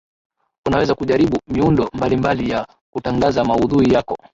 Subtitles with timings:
[0.65, 4.17] unaweza kujaribu miundo mbalimbali ya kutangaza maudhui yako